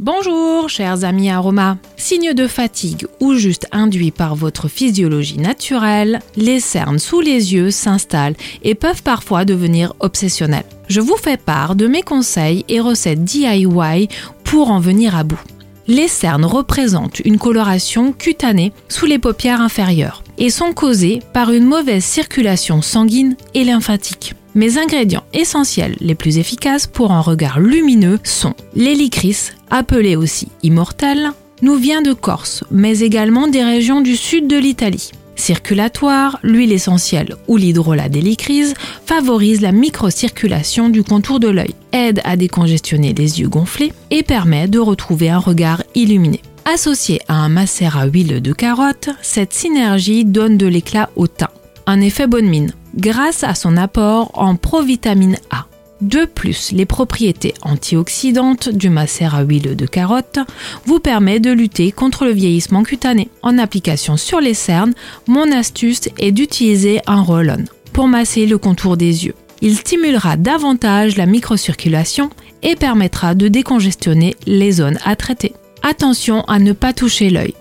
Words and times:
Bonjour, 0.00 0.68
chers 0.68 1.04
amis 1.04 1.30
aromas. 1.30 1.76
Signe 1.96 2.34
de 2.34 2.48
fatigue 2.48 3.06
ou 3.20 3.34
juste 3.34 3.68
induit 3.70 4.10
par 4.10 4.34
votre 4.34 4.66
physiologie 4.66 5.38
naturelle, 5.38 6.18
les 6.34 6.58
cernes 6.58 6.98
sous 6.98 7.20
les 7.20 7.54
yeux 7.54 7.70
s'installent 7.70 8.34
et 8.64 8.74
peuvent 8.74 9.04
parfois 9.04 9.44
devenir 9.44 9.94
obsessionnelles. 10.00 10.64
Je 10.88 11.00
vous 11.00 11.16
fais 11.16 11.36
part 11.36 11.76
de 11.76 11.86
mes 11.86 12.02
conseils 12.02 12.64
et 12.68 12.80
recettes 12.80 13.22
DIY 13.22 14.08
pour 14.42 14.72
en 14.72 14.80
venir 14.80 15.14
à 15.14 15.22
bout. 15.22 15.40
Les 15.86 16.08
cernes 16.08 16.44
représentent 16.44 17.20
une 17.20 17.38
coloration 17.38 18.12
cutanée 18.12 18.72
sous 18.88 19.06
les 19.06 19.20
paupières 19.20 19.60
inférieures 19.60 20.23
et 20.38 20.50
sont 20.50 20.72
causées 20.72 21.20
par 21.32 21.52
une 21.52 21.64
mauvaise 21.64 22.04
circulation 22.04 22.82
sanguine 22.82 23.36
et 23.54 23.64
lymphatique. 23.64 24.34
Mes 24.54 24.78
ingrédients 24.78 25.24
essentiels 25.32 25.96
les 26.00 26.14
plus 26.14 26.38
efficaces 26.38 26.86
pour 26.86 27.10
un 27.10 27.20
regard 27.20 27.58
lumineux 27.58 28.20
sont 28.22 28.54
l'hélicris, 28.74 29.50
appelé 29.70 30.14
aussi 30.14 30.48
immortel, 30.62 31.32
nous 31.62 31.76
vient 31.76 32.02
de 32.02 32.12
Corse, 32.12 32.62
mais 32.70 33.00
également 33.00 33.48
des 33.48 33.64
régions 33.64 34.00
du 34.00 34.16
sud 34.16 34.46
de 34.46 34.56
l'Italie. 34.56 35.10
Circulatoire, 35.36 36.38
l'huile 36.42 36.72
essentielle 36.72 37.34
ou 37.48 37.56
l'hydrolat 37.56 38.08
d'hélicrise 38.08 38.74
favorise 39.04 39.60
la 39.60 39.72
microcirculation 39.72 40.88
du 40.88 41.02
contour 41.02 41.40
de 41.40 41.48
l'œil, 41.48 41.74
aide 41.92 42.20
à 42.24 42.36
décongestionner 42.36 43.12
les 43.12 43.40
yeux 43.40 43.48
gonflés 43.48 43.92
et 44.10 44.22
permet 44.22 44.68
de 44.68 44.78
retrouver 44.78 45.30
un 45.30 45.38
regard 45.38 45.82
illuminé. 45.94 46.40
Associé 46.66 47.20
à 47.28 47.34
un 47.34 47.50
macère 47.50 47.98
à 47.98 48.06
huile 48.06 48.40
de 48.40 48.52
carotte, 48.54 49.10
cette 49.20 49.52
synergie 49.52 50.24
donne 50.24 50.56
de 50.56 50.66
l'éclat 50.66 51.10
au 51.14 51.26
teint. 51.26 51.50
Un 51.86 52.00
effet 52.00 52.26
bonne 52.26 52.48
mine, 52.48 52.72
grâce 52.96 53.44
à 53.44 53.54
son 53.54 53.76
apport 53.76 54.30
en 54.32 54.56
provitamine 54.56 55.36
A. 55.50 55.66
De 56.00 56.24
plus, 56.24 56.72
les 56.72 56.86
propriétés 56.86 57.52
antioxydantes 57.62 58.70
du 58.70 58.88
macère 58.88 59.34
à 59.34 59.42
huile 59.42 59.76
de 59.76 59.86
carotte 59.86 60.38
vous 60.86 61.00
permettent 61.00 61.44
de 61.44 61.52
lutter 61.52 61.92
contre 61.92 62.24
le 62.24 62.32
vieillissement 62.32 62.82
cutané. 62.82 63.28
En 63.42 63.58
application 63.58 64.16
sur 64.16 64.40
les 64.40 64.54
cernes, 64.54 64.94
mon 65.26 65.52
astuce 65.52 66.08
est 66.18 66.32
d'utiliser 66.32 67.00
un 67.06 67.20
roll-on 67.20 67.64
pour 67.92 68.08
masser 68.08 68.46
le 68.46 68.56
contour 68.56 68.96
des 68.96 69.26
yeux. 69.26 69.34
Il 69.60 69.76
stimulera 69.76 70.36
davantage 70.36 71.16
la 71.16 71.26
microcirculation 71.26 72.30
et 72.62 72.74
permettra 72.74 73.34
de 73.34 73.48
décongestionner 73.48 74.34
les 74.46 74.72
zones 74.72 74.98
à 75.04 75.14
traiter. 75.14 75.52
Attention 75.86 76.44
à 76.44 76.58
ne 76.58 76.72
pas 76.72 76.94
toucher 76.94 77.28
l'œil. 77.28 77.52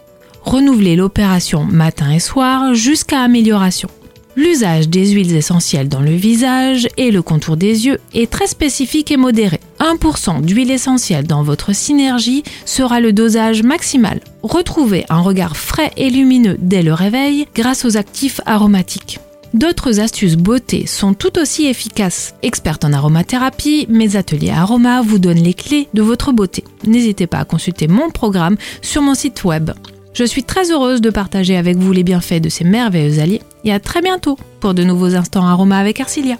Renouvelez 0.44 0.96
l'opération 0.96 1.66
matin 1.66 2.10
et 2.10 2.22
soir 2.22 2.74
jusqu'à 2.74 3.20
amélioration. 3.20 3.90
L'usage 4.38 4.88
des 4.88 5.10
huiles 5.10 5.36
essentielles 5.36 5.90
dans 5.90 6.00
le 6.00 6.16
visage 6.16 6.88
et 6.96 7.12
le 7.12 7.22
contour 7.22 7.58
des 7.58 7.86
yeux 7.86 8.00
est 8.14 8.32
très 8.32 8.48
spécifique 8.48 9.12
et 9.12 9.18
modéré. 9.18 9.60
1% 9.82 10.40
d'huile 10.40 10.72
essentielle 10.72 11.28
dans 11.28 11.44
votre 11.44 11.76
synergie 11.76 12.44
sera 12.64 13.02
le 13.02 13.12
dosage 13.12 13.62
maximal. 13.62 14.22
Retrouvez 14.42 15.06
un 15.10 15.20
regard 15.20 15.58
frais 15.58 15.92
et 15.98 16.10
lumineux 16.10 16.56
dès 16.60 16.82
le 16.82 16.94
réveil 16.94 17.46
grâce 17.54 17.84
aux 17.84 17.98
actifs 17.98 18.40
aromatiques. 18.46 19.20
D'autres 19.54 20.00
astuces 20.00 20.36
beauté 20.36 20.88
sont 20.88 21.14
tout 21.14 21.38
aussi 21.38 21.68
efficaces. 21.68 22.34
Experte 22.42 22.86
en 22.86 22.92
aromathérapie, 22.92 23.86
mes 23.88 24.16
ateliers 24.16 24.50
aroma 24.50 25.04
vous 25.04 25.20
donnent 25.20 25.44
les 25.44 25.54
clés 25.54 25.88
de 25.94 26.02
votre 26.02 26.32
beauté. 26.32 26.64
N'hésitez 26.88 27.28
pas 27.28 27.38
à 27.38 27.46
consulter 27.46 27.88
mon 27.88 28.10
programme 28.10 28.58
sur 28.82 29.04
mon 29.04 29.14
site 29.14 29.44
web. 29.44 29.70
Je 30.16 30.24
suis 30.24 30.44
très 30.44 30.72
heureuse 30.72 31.02
de 31.02 31.12
partager 31.12 31.56
avec 31.56 31.78
vous 31.78 31.92
les 31.92 32.04
bienfaits 32.04 32.42
de 32.42 32.50
ces 32.50 32.64
merveilleux 32.64 33.20
alliés 33.20 33.42
et 33.64 33.72
à 33.72 33.80
très 33.80 34.02
bientôt 34.02 34.40
pour 34.60 34.74
de 34.74 34.84
nouveaux 34.84 35.14
instants 35.16 35.46
aroma 35.46 35.78
avec 35.78 36.00
Arcilia. 36.00 36.38